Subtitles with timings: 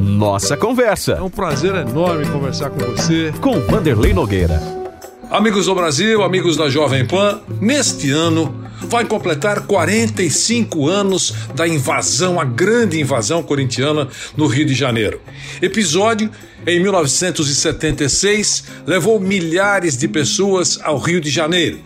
[0.00, 1.12] Nossa Conversa.
[1.12, 3.32] É um prazer enorme conversar com você.
[3.40, 4.60] Com Vanderlei Nogueira.
[5.30, 12.40] Amigos do Brasil, amigos da Jovem Pan, neste ano vai completar 45 anos da invasão,
[12.40, 15.20] a grande invasão corintiana no Rio de Janeiro.
[15.60, 16.30] Episódio
[16.66, 21.78] em 1976 levou milhares de pessoas ao Rio de Janeiro,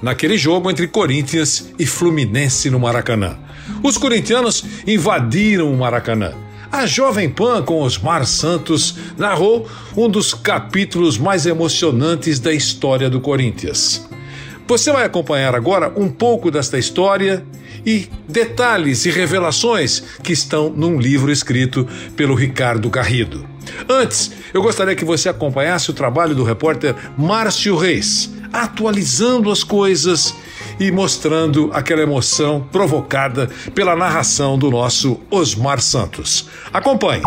[0.00, 3.36] naquele jogo entre Corinthians e Fluminense no Maracanã.
[3.82, 6.45] Os corintianos invadiram o Maracanã.
[6.70, 13.20] A Jovem Pan com Osmar Santos narrou um dos capítulos mais emocionantes da história do
[13.20, 14.06] Corinthians.
[14.66, 17.44] Você vai acompanhar agora um pouco desta história
[17.84, 23.46] e detalhes e revelações que estão num livro escrito pelo Ricardo Garrido.
[23.88, 30.34] Antes, eu gostaria que você acompanhasse o trabalho do repórter Márcio Reis, atualizando as coisas
[30.78, 36.48] e mostrando aquela emoção provocada pela narração do nosso Osmar Santos.
[36.72, 37.22] Acompanhe.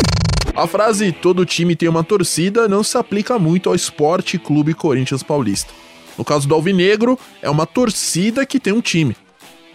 [0.56, 5.24] A frase todo time tem uma torcida não se aplica muito ao Esporte Clube Corinthians
[5.24, 5.74] Paulista.
[6.18, 9.16] No caso do Alvinegro, é uma torcida que tem um time.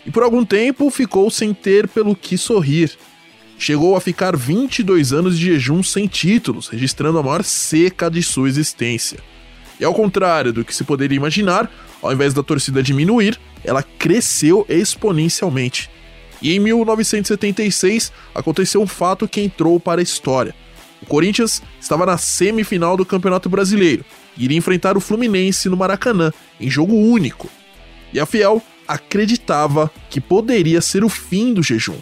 [0.07, 2.93] E por algum tempo ficou sem ter pelo que sorrir.
[3.59, 8.49] Chegou a ficar 22 anos de jejum sem títulos, registrando a maior seca de sua
[8.49, 9.19] existência.
[9.81, 11.71] E ao contrário do que se poderia imaginar,
[12.05, 15.91] ao invés da torcida diminuir, ela cresceu exponencialmente.
[16.43, 20.55] E em 1976 aconteceu um fato que entrou para a história.
[21.01, 24.05] O Corinthians estava na semifinal do Campeonato Brasileiro
[24.37, 27.49] e iria enfrentar o Fluminense no Maracanã, em jogo único.
[28.13, 31.97] E a Fiel acreditava que poderia ser o fim do jejum.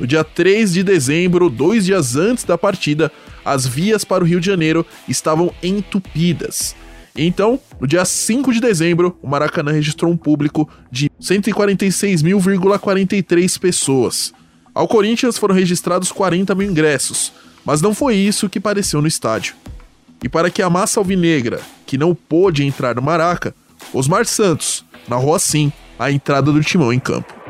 [0.00, 3.12] No dia 3 de dezembro, dois dias antes da partida,
[3.44, 6.74] as vias para o Rio de Janeiro estavam entupidas.
[7.16, 14.34] Então, no dia 5 de dezembro, o Maracanã registrou um público de 146.043 pessoas.
[14.74, 17.30] Ao Corinthians foram registrados 40 mil ingressos,
[17.64, 19.54] mas não foi isso que pareceu no estádio.
[20.24, 23.54] E para que a massa alvinegra, que não pôde entrar no Maraca,
[23.92, 27.41] Osmar Santos narrou assim a entrada do timão em campo.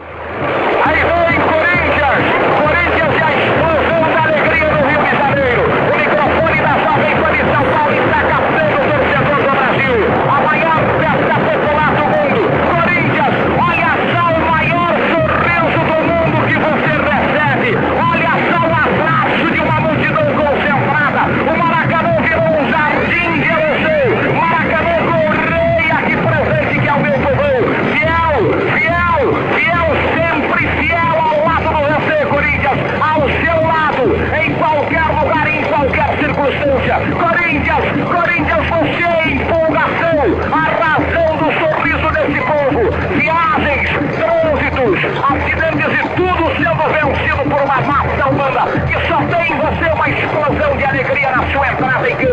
[51.53, 52.32] Você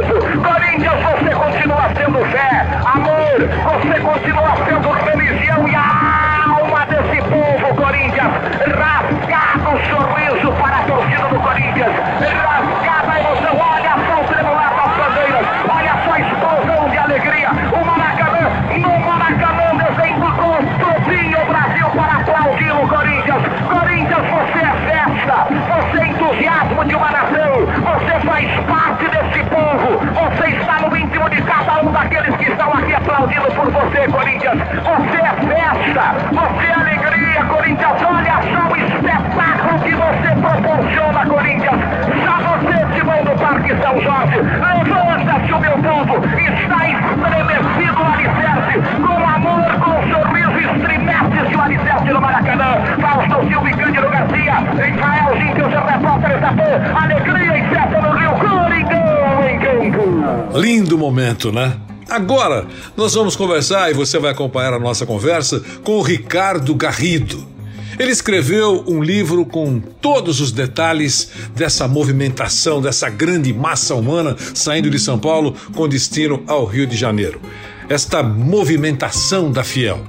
[31.00, 34.60] íntimo de cada um daqueles que estão aqui aplaudindo por você, Corinthians.
[34.60, 38.02] Você é festa, você é alegria, Corinthians.
[38.04, 41.80] Olha só o espetáculo que você proporciona, Corinthians.
[42.24, 46.22] Já você, Simão do Parque São Jorge, levanta-se o meu povo,
[61.30, 61.78] momento, né?
[62.10, 62.66] Agora,
[62.98, 67.48] nós vamos conversar e você vai acompanhar a nossa conversa com o Ricardo Garrido.
[68.00, 74.90] Ele escreveu um livro com todos os detalhes dessa movimentação, dessa grande massa humana saindo
[74.90, 77.40] de São Paulo com destino ao Rio de Janeiro.
[77.88, 80.00] Esta movimentação da Fiel.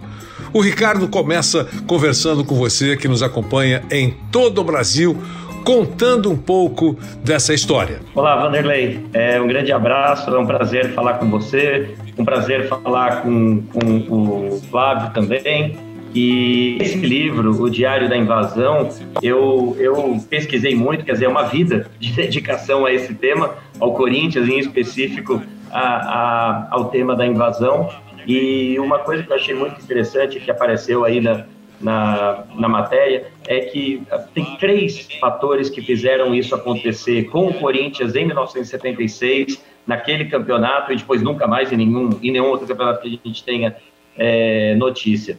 [0.53, 5.21] O Ricardo começa conversando com você que nos acompanha em todo o Brasil
[5.65, 8.01] contando um pouco dessa história.
[8.15, 9.05] Olá, Vanderlei.
[9.13, 13.97] É um grande abraço, é um prazer falar com você, um prazer falar com, com
[14.09, 15.77] o Flávio também.
[16.15, 18.89] E esse livro, O Diário da Invasão,
[19.23, 23.95] eu, eu pesquisei muito, quer dizer, é uma vida de dedicação a esse tema, ao
[23.95, 25.41] Corinthians em específico,
[25.71, 27.89] a, a, ao tema da invasão.
[28.27, 31.45] E uma coisa que eu achei muito interessante que apareceu aí na,
[31.81, 34.03] na, na matéria é que
[34.35, 40.97] tem três fatores que fizeram isso acontecer com o Corinthians em 1976, naquele campeonato, e
[40.97, 43.75] depois nunca mais em nenhum, em nenhum outro campeonato que a gente tenha
[44.17, 45.39] é, notícia.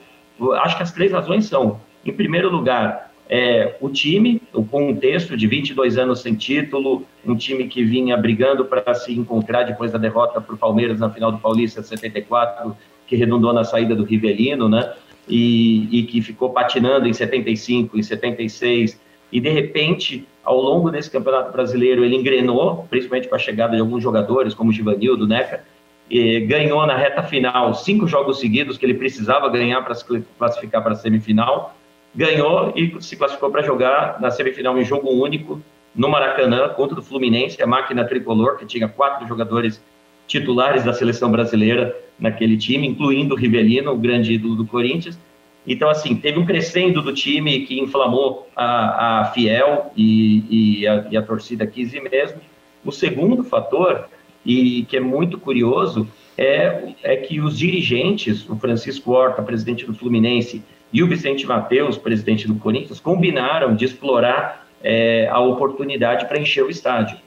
[0.64, 5.48] Acho que as três razões são, em primeiro lugar, é, o time, o contexto de
[5.48, 10.42] 22 anos sem título, um time que vinha brigando para se encontrar depois da derrota
[10.42, 12.76] para o Palmeiras na final do Paulista 74,
[13.08, 14.92] que redundou na saída do Rivelino, né?
[15.34, 19.00] E, e, que ficou patinando em 75, em 76,
[19.32, 23.82] e de repente, ao longo desse Campeonato Brasileiro, ele engrenou, principalmente com a chegada de
[23.82, 25.64] alguns jogadores, como o Givanildo, Neca,
[26.48, 30.04] ganhou na reta final cinco jogos seguidos que ele precisava ganhar para se
[30.38, 31.74] classificar para a semifinal,
[32.14, 35.62] ganhou e se classificou para jogar na semifinal em jogo único
[35.96, 39.82] no Maracanã contra o Fluminense, a máquina tricolor, que tinha quatro jogadores
[40.28, 45.20] titulares da seleção brasileira naquele time, incluindo o Rivelino, o grande ídolo do Corinthians.
[45.68, 51.08] Então, assim, teve um crescendo do time que inflamou a, a Fiel e, e, a,
[51.12, 52.40] e a torcida quis ir mesmo.
[52.86, 54.06] O segundo fator
[54.46, 56.08] e que é muito curioso
[56.38, 60.64] é, é que os dirigentes, o Francisco Horta, presidente do Fluminense,
[60.94, 66.64] e o Vicente Mateus, presidente do Corinthians, combinaram de explorar é, a oportunidade para encher
[66.64, 67.18] o estádio.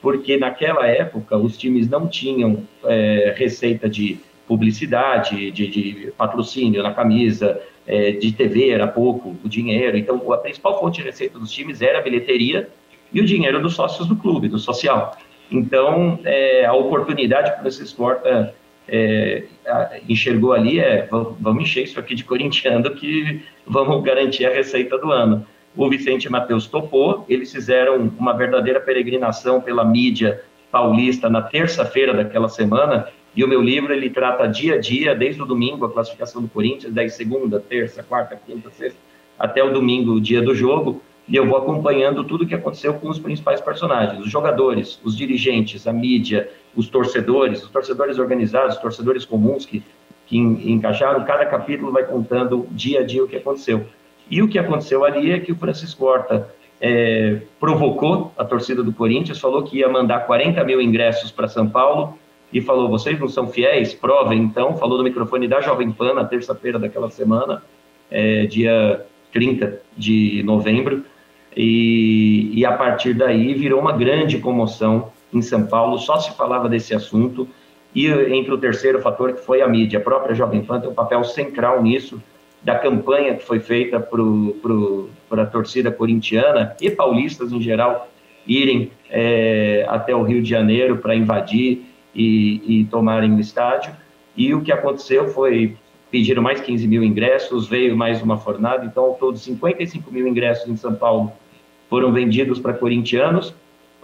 [0.00, 4.18] Porque naquela época os times não tinham é, receita de
[4.52, 9.96] publicidade, de, de, patrocínio na camisa, é, de TV era pouco, o dinheiro.
[9.96, 12.68] Então a principal fonte de receita dos times era a bilheteria
[13.10, 15.16] e o dinheiro dos sócios do clube, do social.
[15.50, 18.54] Então, é, a oportunidade que o Francisco Horta
[18.86, 19.44] é,
[20.06, 25.10] enxergou ali é vamos encher isso aqui de corintiano que vamos garantir a receita do
[25.10, 25.46] ano.
[25.74, 32.48] O Vicente Matheus topou, eles fizeram uma verdadeira peregrinação pela mídia paulista na terça-feira daquela
[32.48, 36.42] semana, e o meu livro ele trata dia a dia, desde o domingo, a classificação
[36.42, 38.98] do Corinthians, daí segunda, terça, quarta, quinta, sexta,
[39.38, 42.94] até o domingo, o dia do jogo, e eu vou acompanhando tudo o que aconteceu
[42.94, 48.76] com os principais personagens, os jogadores, os dirigentes, a mídia, os torcedores, os torcedores organizados,
[48.76, 49.82] os torcedores comuns que,
[50.26, 51.24] que encaixaram.
[51.24, 53.86] Cada capítulo vai contando dia a dia o que aconteceu.
[54.28, 56.48] E o que aconteceu ali é que o Francisco Horta
[56.80, 61.68] é, provocou a torcida do Corinthians, falou que ia mandar 40 mil ingressos para São
[61.68, 62.18] Paulo
[62.52, 63.94] e falou: vocês não são fiéis?
[63.94, 64.76] Provem então.
[64.76, 67.62] Falou no microfone da Jovem Pan na terça-feira daquela semana,
[68.10, 71.04] é, dia 30 de novembro.
[71.56, 76.68] E, e a partir daí virou uma grande comoção em São Paulo, só se falava
[76.68, 77.48] desse assunto.
[77.94, 80.94] E entre o terceiro fator, que foi a mídia, a própria Jovem Pan tem um
[80.94, 82.22] papel central nisso,
[82.62, 84.00] da campanha que foi feita
[85.28, 88.08] para a torcida corintiana e paulistas em geral
[88.46, 91.84] irem é, até o Rio de Janeiro para invadir
[92.14, 93.94] e, e tomarem o estádio.
[94.36, 95.76] E o que aconteceu foi
[96.10, 100.68] pediram mais 15 mil ingressos, veio mais uma fornada, então ao todo 55 mil ingressos
[100.68, 101.32] em São Paulo
[101.88, 103.54] foram vendidos para corintianos.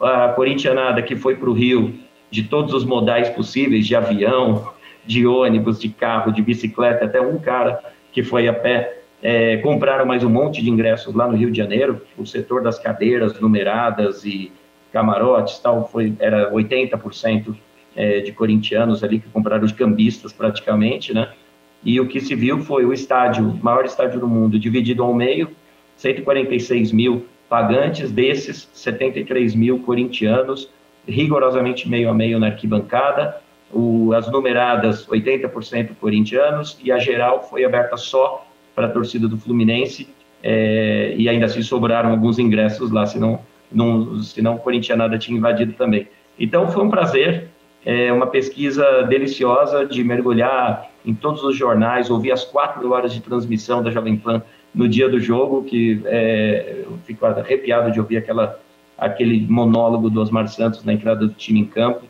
[0.00, 1.94] A corintianada que foi para o Rio
[2.30, 4.72] de todos os modais possíveis, de avião,
[5.04, 7.78] de ônibus, de carro, de bicicleta, até um cara
[8.12, 11.58] que foi a pé, é, compraram mais um monte de ingressos lá no Rio de
[11.58, 12.00] Janeiro.
[12.16, 14.52] O setor das cadeiras numeradas e
[14.92, 17.54] camarotes tal foi era 80%
[17.98, 21.32] é, de corintianos ali que compraram os cambistas praticamente, né?
[21.82, 25.50] E o que se viu foi o estádio, maior estádio do mundo, dividido ao meio,
[25.96, 30.70] 146 mil pagantes, desses 73 mil corintianos,
[31.08, 33.40] rigorosamente meio a meio na arquibancada,
[33.72, 39.36] o, as numeradas 80% corintianos e a geral foi aberta só para a torcida do
[39.36, 40.08] Fluminense
[40.42, 43.40] é, e ainda assim sobraram alguns ingressos lá, senão,
[43.72, 46.06] não, senão o corintianada tinha invadido também.
[46.38, 47.48] Então foi um prazer,
[47.84, 53.20] é, uma pesquisa deliciosa de mergulhar em todos os jornais, ouvir as quatro horas de
[53.20, 54.42] transmissão da Jovem Pan
[54.74, 58.60] no dia do jogo, que é, eu fico arrepiado de ouvir aquela,
[58.96, 62.04] aquele monólogo do Osmar Santos na entrada do time em campo.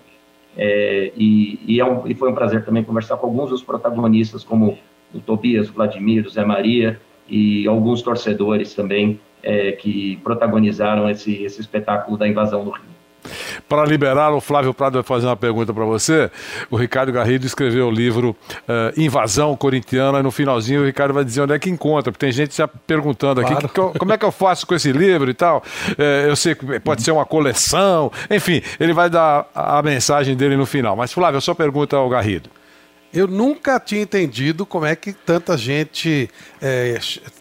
[0.57, 4.43] É, e, e, é um, e, foi um prazer também conversar com alguns dos protagonistas,
[4.43, 4.77] como
[5.15, 11.43] o Tobias, o Vladimir, o Zé Maria e alguns torcedores também é, que protagonizaram esse,
[11.45, 12.98] esse espetáculo da invasão do Rio.
[13.69, 16.31] Para liberar, o Flávio Prado vai fazer uma pergunta para você.
[16.71, 21.25] O Ricardo Garrido escreveu o livro uh, Invasão Corintiana e no finalzinho o Ricardo vai
[21.25, 23.69] dizer onde é que encontra, porque tem gente já perguntando aqui claro.
[23.69, 25.63] que, como é que eu faço com esse livro e tal.
[25.91, 30.57] Uh, eu sei que pode ser uma coleção, enfim, ele vai dar a, mensagem dele
[30.57, 30.97] no final.
[30.97, 32.51] Mas Flávio, sua pergunta ao Garrido.
[33.13, 36.29] Eu nunca tinha entendido como é que tanta gente
[36.61, 36.99] é,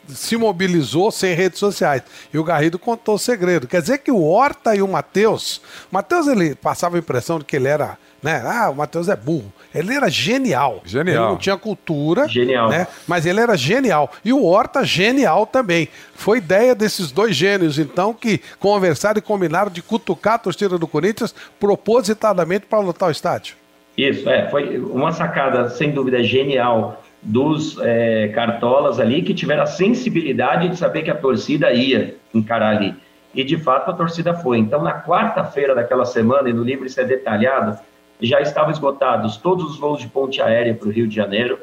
[0.08, 2.04] se mobilizou sem redes sociais.
[2.34, 3.68] E o Garrido contou o segredo.
[3.68, 5.58] Quer dizer que o Horta e o Matheus.
[5.58, 7.98] O Matheus ele passava a impressão de que ele era.
[8.24, 8.42] Né?
[8.46, 9.52] Ah, o Matheus é burro.
[9.76, 10.82] Ele era genial.
[10.86, 11.24] Genial.
[11.24, 12.28] Ele não tinha cultura.
[12.30, 12.70] Genial.
[12.70, 12.88] Né?
[13.06, 14.10] Mas ele era genial.
[14.24, 15.90] E o Horta, genial também.
[16.16, 20.88] Foi ideia desses dois gênios, então, que conversaram e combinaram de cutucar a torcida do
[20.88, 23.56] Corinthians propositadamente para lotar o estádio.
[23.98, 29.66] Isso, é, foi uma sacada, sem dúvida, genial dos é, cartolas ali, que tiveram a
[29.66, 32.94] sensibilidade de saber que a torcida ia encarar ali.
[33.34, 34.60] E, de fato, a torcida foi.
[34.60, 37.78] Então, na quarta-feira daquela semana, e no livro isso é detalhado,
[38.22, 41.58] já estavam esgotados todos os voos de ponte aérea para o Rio de Janeiro.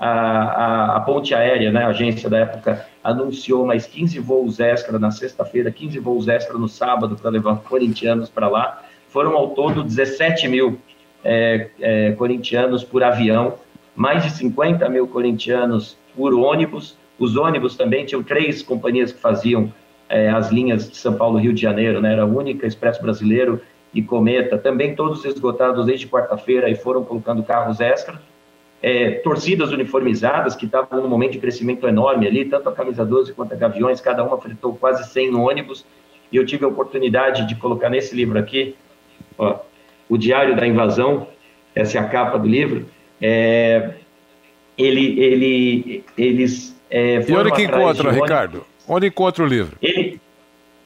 [0.00, 4.98] A, a, a, ponte aérea, né, a agência da época, anunciou mais 15 voos extra
[4.98, 8.82] na sexta-feira, 15 voos extra no sábado para levar corintianos para lá.
[9.08, 10.78] Foram ao todo 17 mil
[11.24, 13.54] é, é, corintianos por avião,
[13.96, 16.96] mais de 50 mil corintianos por ônibus.
[17.18, 19.72] Os ônibus também tinham três companhias que faziam
[20.08, 22.12] é, as linhas de São Paulo, Rio de Janeiro, né?
[22.12, 23.60] era a única, Expresso Brasileiro
[23.94, 28.20] e Cometa, também todos esgotados desde quarta-feira e foram colocando carros extra.
[28.82, 33.32] É, torcidas uniformizadas que estavam num momento de crescimento enorme ali, tanto a Camisa 12
[33.32, 35.86] quanto a Gaviões, cada uma fretou quase 100 ônibus,
[36.30, 38.76] e eu tive a oportunidade de colocar nesse livro aqui,
[39.38, 39.60] ó,
[40.08, 41.26] o Diário da Invasão,
[41.74, 42.86] essa é a capa do livro,
[43.20, 43.90] é,
[44.76, 48.64] ele, ele, eles é, E onde que encontra, Ricardo?
[48.86, 49.76] Onde encontra o livro?
[49.80, 50.20] Ele,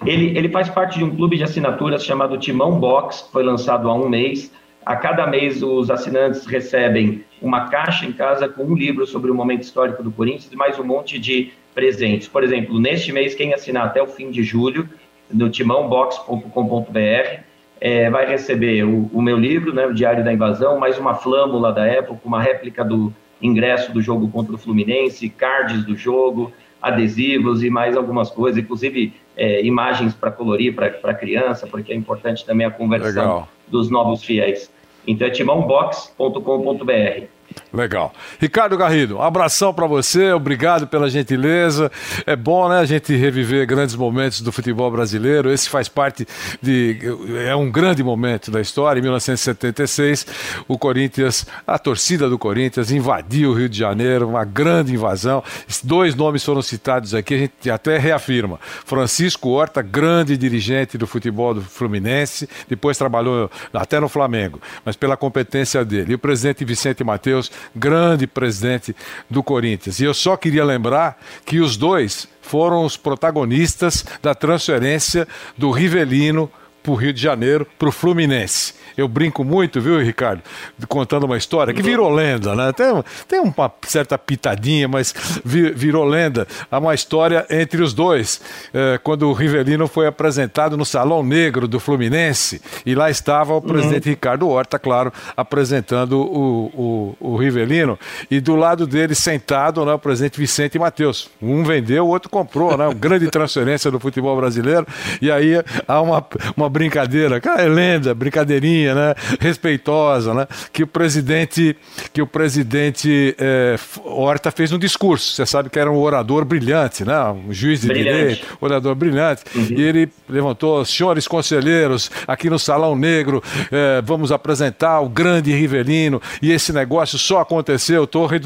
[0.06, 3.94] ele, ele faz parte de um clube de assinaturas chamado Timão Box, foi lançado há
[3.94, 4.52] um mês.
[4.86, 9.34] A cada mês, os assinantes recebem uma caixa em casa com um livro sobre o
[9.34, 12.26] momento histórico do Corinthians e mais um monte de presentes.
[12.26, 14.88] Por exemplo, neste mês, quem assinar até o fim de julho,
[15.30, 17.42] no timãobox.com.br,
[17.80, 21.72] é, vai receber o, o, meu livro, né, o Diário da Invasão, mais uma flâmula
[21.72, 27.62] da época, uma réplica do ingresso do jogo contra o Fluminense, cards do jogo, adesivos
[27.62, 32.44] e mais algumas coisas, inclusive é, imagens para colorir para a criança, porque é importante
[32.44, 33.48] também a conversão Legal.
[33.68, 34.70] dos novos fiéis.
[35.06, 37.37] Então é timãobox.com.br.
[37.72, 38.12] Legal.
[38.38, 41.90] Ricardo Garrido, um abração para você, obrigado pela gentileza.
[42.26, 45.50] É bom, né, a gente reviver grandes momentos do futebol brasileiro.
[45.50, 46.26] Esse faz parte
[46.62, 46.98] de.
[47.46, 48.98] É um grande momento da história.
[48.98, 50.26] Em 1976,
[50.66, 55.42] o Corinthians, a torcida do Corinthians invadiu o Rio de Janeiro, uma grande invasão.
[55.82, 58.58] Dois nomes foram citados aqui, a gente até reafirma.
[58.84, 65.16] Francisco Horta, grande dirigente do futebol do Fluminense, depois trabalhou até no Flamengo, mas pela
[65.16, 66.12] competência dele.
[66.12, 68.94] E o presidente Vicente Mateus grande presidente
[69.28, 70.00] do Corinthians.
[70.00, 76.50] E eu só queria lembrar que os dois foram os protagonistas da transferência do Rivelino
[76.88, 78.72] para o Rio de Janeiro, para o Fluminense.
[78.96, 80.42] Eu brinco muito, viu, Ricardo?
[80.88, 82.72] Contando uma história que virou lenda, né?
[82.72, 82.86] Tem,
[83.28, 85.14] tem uma certa pitadinha, mas
[85.44, 86.48] virou lenda.
[86.68, 88.40] Há uma história entre os dois.
[88.74, 93.62] É, quando o Rivelino foi apresentado no Salão Negro do Fluminense, e lá estava o
[93.62, 94.14] presidente uhum.
[94.14, 97.96] Ricardo Horta, claro, apresentando o, o, o Rivelino,
[98.28, 101.30] e do lado dele, sentado, né, o presidente Vicente Matheus.
[101.40, 102.86] Um vendeu, o outro comprou, né?
[102.86, 104.86] Uma grande transferência do futebol brasileiro.
[105.22, 106.26] E aí há uma,
[106.56, 111.76] uma brincadeira, cara, é lenda, brincadeirinha né, respeitosa, né, que o presidente,
[112.12, 115.34] que o presidente é, Horta fez um discurso.
[115.34, 118.16] Você sabe que era um orador brilhante, né, um juiz de brilhante.
[118.16, 119.42] direito, orador brilhante.
[119.56, 119.66] Uhum.
[119.70, 123.42] E ele levantou, senhores conselheiros, aqui no Salão Negro,
[123.72, 126.22] é, vamos apresentar o grande Rivelino.
[126.40, 128.38] E esse negócio só aconteceu, estou re,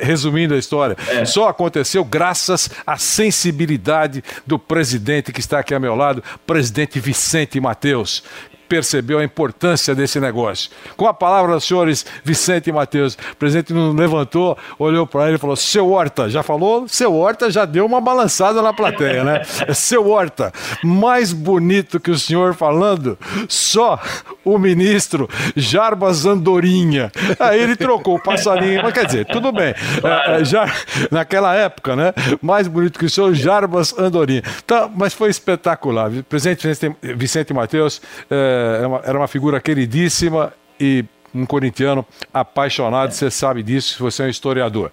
[0.00, 1.26] resumindo a história, é.
[1.26, 7.39] só aconteceu graças à sensibilidade do presidente que está aqui ao meu lado, presidente Vicente
[7.60, 8.22] Mateus,
[8.70, 10.70] percebeu a importância desse negócio.
[10.96, 15.38] Com a palavra, senhores Vicente e Matheus, o presidente não levantou, olhou para ele e
[15.38, 16.86] falou: Seu Horta, já falou?
[16.86, 19.42] Seu Horta já deu uma balançada na plateia, né?
[19.74, 20.52] Seu Horta,
[20.84, 24.00] mais bonito que o senhor falando, só
[24.44, 27.10] o ministro Jarbas Andorinha.
[27.40, 29.74] Aí ele trocou o passarinho, mas quer dizer, tudo bem.
[30.04, 30.72] É, é já,
[31.10, 32.14] naquela época, né?
[32.40, 34.42] Mais bonito que o senhor Jarbas Andorinha.
[34.64, 36.08] Tá, mas foi espetacular.
[36.28, 36.68] Presidente
[37.16, 38.00] Vicente Matheus.
[38.30, 44.00] É, era uma, era uma figura queridíssima e um corintiano apaixonado, você sabe disso, se
[44.00, 44.90] você é um historiador.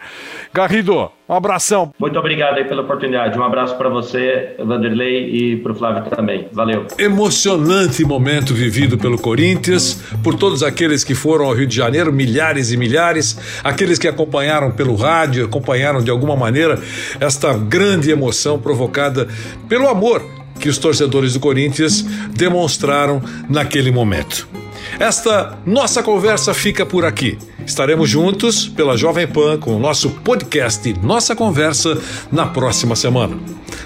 [0.53, 1.91] Garrido, um abração.
[1.99, 3.37] Muito obrigado aí pela oportunidade.
[3.37, 6.47] Um abraço para você, Vanderlei, e para o Flávio também.
[6.51, 6.85] Valeu.
[6.97, 12.71] Emocionante momento vivido pelo Corinthians, por todos aqueles que foram ao Rio de Janeiro, milhares
[12.71, 16.79] e milhares, aqueles que acompanharam pelo rádio, acompanharam de alguma maneira
[17.19, 19.27] esta grande emoção provocada
[19.67, 22.01] pelo amor que os torcedores do Corinthians
[22.35, 24.47] demonstraram naquele momento.
[24.99, 27.37] Esta nossa conversa fica por aqui.
[27.65, 31.97] Estaremos juntos pela Jovem Pan com o nosso podcast Nossa Conversa
[32.31, 33.37] na próxima semana.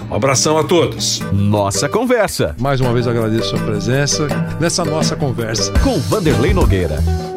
[0.08, 1.20] Um abração a todos.
[1.32, 2.54] Nossa Conversa.
[2.60, 4.28] Mais uma vez agradeço a sua presença
[4.60, 5.72] nessa nossa conversa.
[5.80, 7.31] Com Vanderlei Nogueira.